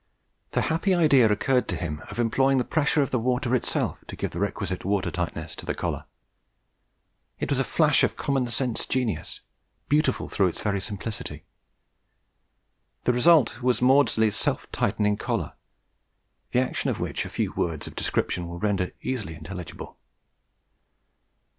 [0.53, 4.15] The happy idea occurred to him of employing the pressure of the water itself to
[4.15, 6.05] give the requisite water tightness to the collar.
[7.39, 9.41] It was a flash of common sense genius
[9.89, 11.43] beautiful through its very simplicity.
[13.03, 15.53] The result was Maudslay's self tightening collar,
[16.49, 19.99] the action of which a few words of description will render easily intelligible.